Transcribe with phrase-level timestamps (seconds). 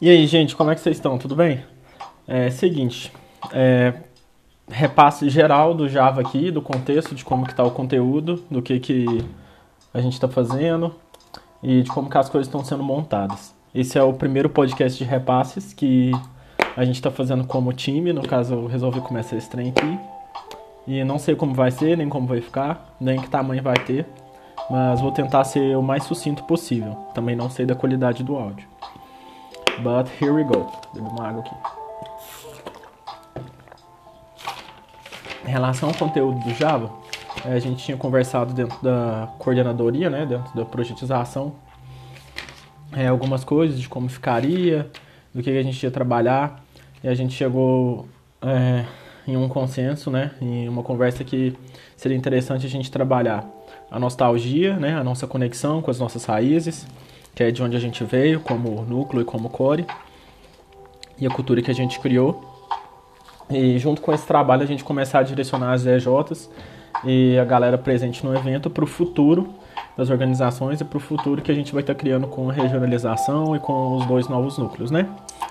[0.00, 1.16] E aí, gente, como é que vocês estão?
[1.16, 1.62] Tudo bem?
[2.26, 3.12] É seguinte,
[3.52, 3.94] é,
[4.68, 8.80] repasse geral do Java aqui, do contexto, de como que está o conteúdo, do que,
[8.80, 9.24] que
[9.92, 10.92] a gente está fazendo
[11.62, 13.54] e de como que as coisas estão sendo montadas.
[13.72, 16.10] Esse é o primeiro podcast de repasses que
[16.76, 19.98] a gente está fazendo como time, no caso eu resolvi começar esse trem aqui.
[20.88, 24.06] E não sei como vai ser, nem como vai ficar, nem que tamanho vai ter,
[24.68, 26.94] mas vou tentar ser o mais sucinto possível.
[27.14, 28.73] Também não sei da qualidade do áudio.
[29.82, 30.70] But here we go.
[30.94, 31.54] Bebo uma água aqui.
[35.46, 36.90] Em relação ao conteúdo do Java,
[37.44, 41.54] eh, a gente tinha conversado dentro da coordenadoria, né, dentro da projetização,
[42.92, 44.90] é, algumas coisas de como ficaria,
[45.34, 46.64] do que a gente ia trabalhar,
[47.02, 48.08] e a gente chegou
[48.40, 48.84] é,
[49.26, 51.54] em um consenso, né, em uma conversa que
[51.96, 53.44] seria interessante a gente trabalhar
[53.90, 56.86] a nostalgia, né, a nossa conexão com as nossas raízes,
[57.34, 59.86] que é de onde a gente veio, como núcleo e como core,
[61.18, 62.52] e a cultura que a gente criou.
[63.50, 66.50] E junto com esse trabalho a gente começar a direcionar as EJs
[67.04, 69.52] e a galera presente no evento para o futuro
[69.96, 72.52] das organizações e para o futuro que a gente vai estar tá criando com a
[72.52, 75.08] regionalização e com os dois novos núcleos, né?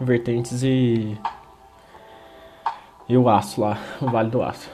[0.00, 1.16] Vertentes e,
[3.08, 4.70] e o aço lá, o Vale do Aço.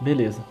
[0.00, 0.42] Beleza.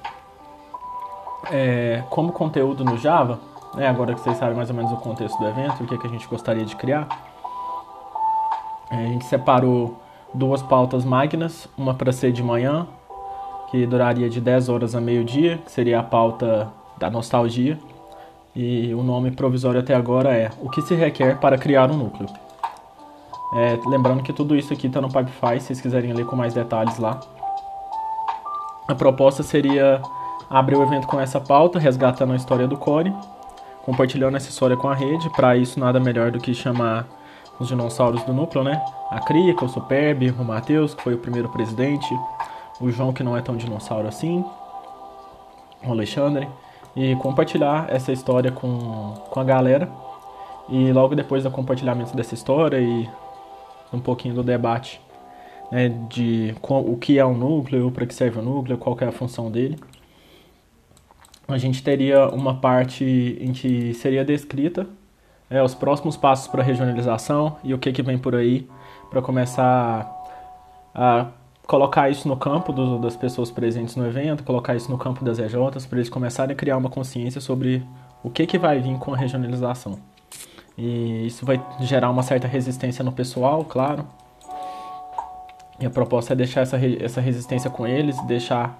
[1.51, 3.39] É, como conteúdo no Java,
[3.75, 5.97] né, agora que vocês sabem mais ou menos o contexto do evento, o que, é
[5.97, 7.07] que a gente gostaria de criar,
[8.89, 10.01] é, a gente separou
[10.33, 12.87] duas pautas magnas, uma para ser de manhã,
[13.69, 17.79] que duraria de 10 horas a meio-dia, que seria a pauta da nostalgia,
[18.53, 22.29] e o nome provisório até agora é O que se requer para criar um núcleo.
[23.53, 26.53] É, lembrando que tudo isso aqui está no Pipefy, se vocês quiserem ler com mais
[26.53, 27.19] detalhes lá.
[28.87, 30.01] A proposta seria
[30.49, 33.13] abrir o evento com essa pauta, resgatando a história do Core,
[33.85, 35.29] compartilhando essa história com a rede.
[35.31, 37.07] Para isso, nada melhor do que chamar
[37.59, 38.81] os dinossauros do núcleo, né?
[39.09, 42.07] A Crica, o Superb, o Matheus, que foi o primeiro presidente,
[42.79, 44.43] o João, que não é tão dinossauro assim,
[45.83, 46.47] o Alexandre,
[46.95, 49.89] e compartilhar essa história com, com a galera.
[50.69, 53.09] E logo depois do compartilhamento dessa história e
[53.91, 55.01] um pouquinho do debate
[55.71, 59.11] né, de o que é um núcleo, para que serve o núcleo, qual é a
[59.11, 59.77] função dele
[61.53, 64.87] a gente teria uma parte em que seria descrita
[65.49, 68.67] é, os próximos passos para a regionalização e o que, que vem por aí
[69.09, 70.09] para começar
[70.95, 71.27] a
[71.67, 75.39] colocar isso no campo do, das pessoas presentes no evento, colocar isso no campo das
[75.39, 77.85] EJs, para eles começarem a criar uma consciência sobre
[78.23, 79.99] o que, que vai vir com a regionalização.
[80.77, 84.05] E isso vai gerar uma certa resistência no pessoal, claro.
[85.79, 88.79] E a proposta é deixar essa, essa resistência com eles, deixar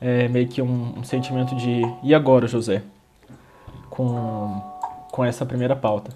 [0.00, 2.82] é, meio que um, um, sentimento de e agora, José?
[3.90, 4.60] Com,
[5.10, 6.10] com essa primeira pauta.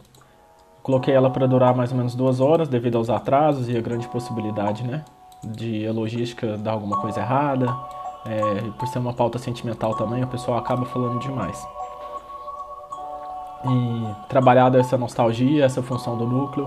[0.83, 4.09] Coloquei ela para durar mais ou menos duas horas devido aos atrasos e a grande
[4.09, 5.05] possibilidade, né?
[5.45, 7.67] De a logística dar alguma coisa errada.
[8.27, 11.67] É, por ser uma pauta sentimental também, o pessoal acaba falando demais.
[13.65, 16.67] E trabalhada essa nostalgia, essa função do núcleo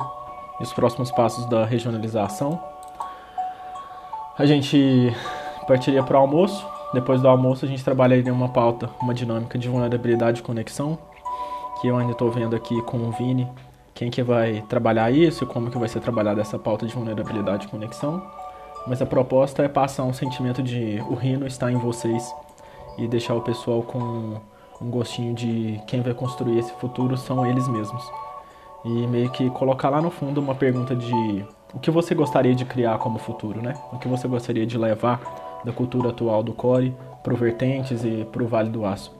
[0.60, 2.60] e os próximos passos da regionalização.
[4.38, 5.16] A gente
[5.68, 9.68] partiria para o almoço, depois do almoço a gente trabalharia uma pauta, uma dinâmica de
[9.68, 10.98] vulnerabilidade e conexão,
[11.82, 13.48] que eu ainda estou vendo aqui com o Vini
[13.94, 17.70] quem que vai trabalhar isso, como que vai ser trabalhada essa pauta de vulnerabilidade e
[17.70, 18.24] conexão.
[18.88, 22.34] Mas a proposta é passar um sentimento de o Rino está em vocês
[22.98, 24.42] e deixar o pessoal com
[24.82, 28.04] um gostinho de quem vai construir esse futuro são eles mesmos.
[28.84, 32.66] E meio que colocar lá no fundo uma pergunta de o que você gostaria de
[32.66, 33.74] criar como futuro, né?
[33.94, 35.22] O que você gostaria de levar
[35.64, 39.16] da cultura atual do core para o Vertentes e para o Vale do Aço.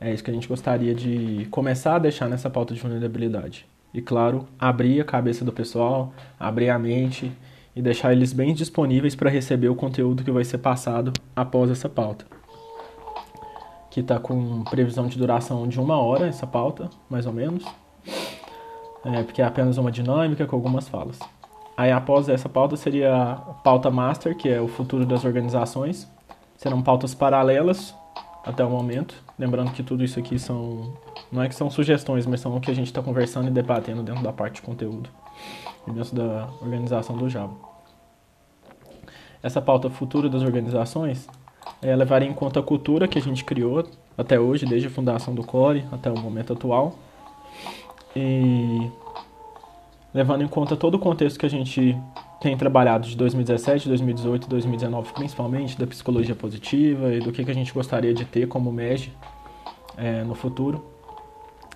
[0.00, 3.66] É isso que a gente gostaria de começar a deixar nessa pauta de vulnerabilidade.
[3.92, 7.32] E claro, abrir a cabeça do pessoal, abrir a mente
[7.74, 11.88] e deixar eles bem disponíveis para receber o conteúdo que vai ser passado após essa
[11.88, 12.26] pauta.
[13.90, 17.64] Que está com previsão de duração de uma hora, essa pauta, mais ou menos.
[19.04, 21.18] É, porque é apenas uma dinâmica com algumas falas.
[21.78, 26.10] Aí após essa pauta seria a pauta master, que é o futuro das organizações.
[26.56, 27.94] Serão pautas paralelas
[28.44, 29.14] até o momento.
[29.38, 30.92] Lembrando que tudo isso aqui são.
[31.30, 34.02] Não é que são sugestões, mas são o que a gente está conversando e debatendo
[34.02, 35.08] dentro da parte de conteúdo
[35.86, 37.54] e dentro da organização do Java.
[39.40, 41.28] Essa pauta futuro das organizações
[41.80, 43.86] é, levaria em conta a cultura que a gente criou
[44.16, 46.96] até hoje, desde a fundação do Core até o momento atual.
[48.16, 48.90] E
[50.12, 51.96] levando em conta todo o contexto que a gente
[52.40, 57.50] tem trabalhado de 2017, 2018 e 2019, principalmente da psicologia positiva e do que, que
[57.50, 59.12] a gente gostaria de ter como MEG
[59.96, 60.84] é, no futuro.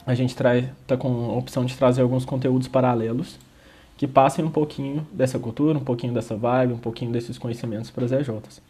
[0.07, 3.39] a gente está com a opção de trazer alguns conteúdos paralelos
[3.97, 8.05] que passem um pouquinho dessa cultura, um pouquinho dessa vibe, um pouquinho desses conhecimentos para
[8.05, 8.61] as EJs.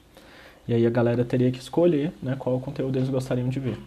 [0.68, 3.78] E aí a galera teria que escolher né, qual conteúdo eles gostariam de ver.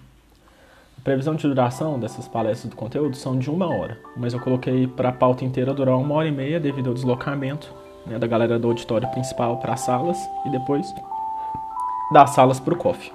[0.98, 4.88] A previsão de duração dessas palestras do conteúdo são de uma hora, mas eu coloquei
[4.88, 7.72] para a pauta inteira durar uma hora e meia devido ao deslocamento
[8.06, 10.94] né, da galera do auditório principal para as salas e depois
[12.12, 13.12] das salas para o coffee.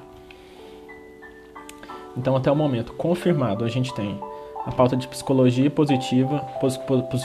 [2.16, 4.20] Então, até o momento confirmado, a gente tem
[4.66, 7.24] a pauta de psicologia positiva, pos, pos, pos,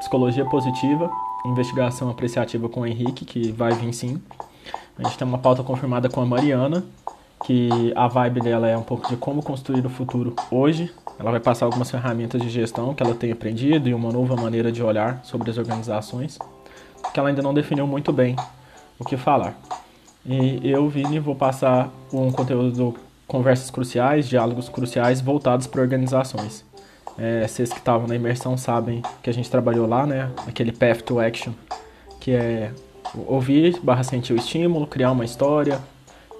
[0.00, 1.10] psicologia positiva,
[1.46, 4.20] investigação apreciativa com o Henrique, que vai vir sim.
[4.98, 6.84] A gente tem uma pauta confirmada com a Mariana,
[7.44, 10.90] que a vibe dela é um pouco de como construir o futuro hoje.
[11.18, 14.72] Ela vai passar algumas ferramentas de gestão que ela tem aprendido e uma nova maneira
[14.72, 16.38] de olhar sobre as organizações,
[17.12, 18.34] que ela ainda não definiu muito bem
[18.98, 19.54] o que falar.
[20.24, 22.94] E eu, Vini, vou passar um conteúdo do
[23.26, 26.64] Conversas Cruciais, Diálogos Cruciais voltados para organizações.
[27.18, 30.30] É, vocês que estavam na imersão sabem que a gente trabalhou lá, né?
[30.48, 31.52] Aquele Path to Action,
[32.20, 32.72] que é
[33.26, 35.78] ouvir barra sentir o estímulo, criar uma história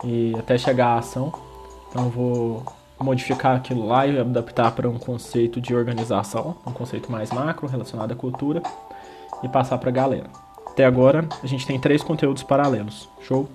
[0.03, 1.33] e até chegar à ação.
[1.91, 2.63] Então vou
[2.99, 8.13] modificar aquilo lá e adaptar para um conceito de organização, um conceito mais macro relacionado
[8.13, 8.63] à cultura
[9.43, 10.31] e passar para a galera.
[10.67, 13.09] Até agora a gente tem três conteúdos paralelos.
[13.21, 13.49] Show?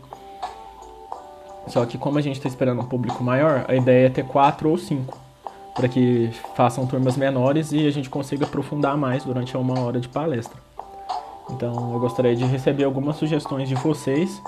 [1.67, 4.69] Só que como a gente está esperando um público maior, a ideia é ter quatro
[4.69, 5.17] ou cinco,
[5.75, 10.07] para que façam turmas menores e a gente consiga aprofundar mais durante uma hora de
[10.07, 10.59] palestra.
[11.51, 14.41] Então eu gostaria de receber algumas sugestões de vocês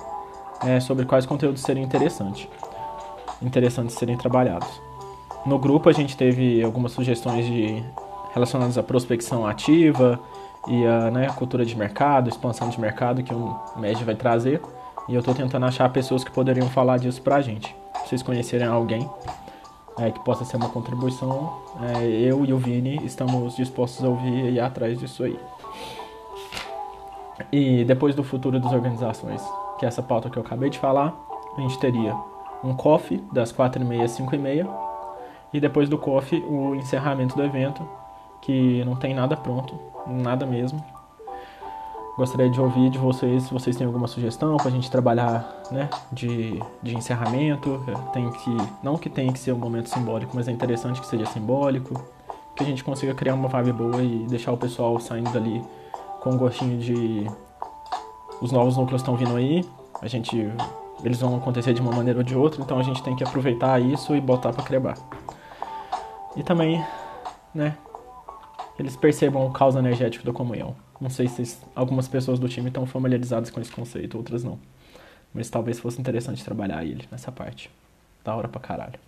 [0.64, 2.48] é, sobre quais conteúdos seriam interessantes,
[3.42, 4.82] interessantes serem trabalhados.
[5.46, 7.84] No grupo a gente teve algumas sugestões de
[8.34, 10.20] relacionadas à prospecção ativa
[10.68, 14.62] e a né, cultura de mercado, expansão de mercado que o MED vai trazer.
[15.10, 17.76] E eu estou tentando achar pessoas que poderiam falar disso pra gente.
[18.04, 19.10] Se vocês conhecerem alguém
[19.98, 24.32] é, que possa ser uma contribuição, é, eu e o Vini estamos dispostos a ouvir
[24.32, 25.38] e ir atrás disso aí.
[27.52, 29.42] E depois do futuro das organizações,
[29.82, 31.12] que é essa pauta que eu acabei de falar,
[31.58, 32.16] a gente teria
[32.64, 34.70] um coffee das 4h30 às 5h30
[35.52, 37.82] e depois do coffee o encerramento do evento,
[38.44, 39.74] que não tem nada pronto,
[40.06, 40.86] nada mesmo.
[42.16, 45.90] Gostaria de ouvir de vocês se vocês têm alguma sugestão para a gente trabalhar né,
[46.12, 47.84] de, de encerramento.
[48.14, 51.26] Tem que, não que tenha que ser um momento simbólico, mas é interessante que seja
[51.26, 52.00] simbólico,
[52.56, 55.60] que a gente consiga criar uma vibe boa e deixar o pessoal saindo dali
[56.20, 57.26] com um gostinho de.
[58.42, 59.64] Os novos núcleos estão vindo aí,
[60.02, 60.52] a gente.
[61.04, 63.80] Eles vão acontecer de uma maneira ou de outra, então a gente tem que aproveitar
[63.80, 64.98] isso e botar para crebar.
[66.36, 66.84] E também,
[67.54, 67.76] né,
[68.78, 70.76] eles percebam o caos energético da comunhão.
[71.00, 74.60] Não sei se algumas pessoas do time estão familiarizadas com esse conceito, outras não.
[75.34, 77.70] Mas talvez fosse interessante trabalhar ele nessa parte.
[78.24, 79.00] Da hora pra caralho.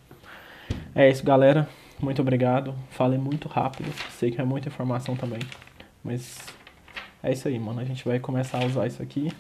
[0.96, 1.68] É isso, galera.
[2.00, 2.74] Muito obrigado.
[2.90, 3.92] Falei muito rápido.
[4.12, 5.40] Sei que é muita informação também.
[6.04, 6.40] Mas
[7.24, 7.80] é isso aí, mano.
[7.80, 9.32] A gente vai começar a usar isso aqui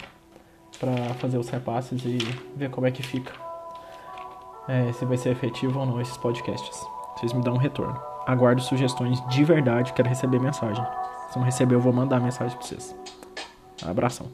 [0.80, 2.18] pra fazer os repasses e
[2.56, 3.34] ver como é que fica.
[4.68, 6.88] É, se vai ser efetivo ou não esses podcasts.
[7.18, 8.00] Vocês me dão um retorno.
[8.26, 9.92] Aguardo sugestões de verdade.
[9.92, 10.84] Quero receber mensagem.
[11.30, 12.96] Se não receber, eu vou mandar mensagem pra vocês.
[13.86, 14.28] Abração.